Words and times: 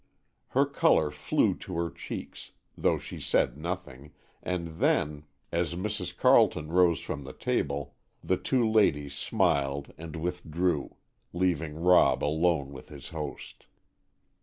Her 0.47 0.65
color 0.65 1.11
flew 1.11 1.53
to 1.57 1.75
her 1.75 1.91
cheeks, 1.91 2.53
though 2.75 2.97
she 2.97 3.19
said 3.19 3.55
nothing, 3.55 4.13
and 4.41 4.79
then, 4.79 5.25
as 5.51 5.75
Mrs. 5.75 6.17
Carleton 6.17 6.69
rose 6.71 7.01
from 7.01 7.23
the 7.23 7.33
table, 7.33 7.93
the 8.23 8.35
two 8.37 8.67
ladies 8.67 9.13
smiled 9.13 9.93
and 9.99 10.15
withdrew, 10.15 10.95
leaving 11.33 11.75
Rob 11.75 12.23
alone 12.23 12.71
with 12.73 12.89
his 12.89 13.09
host. 13.09 13.67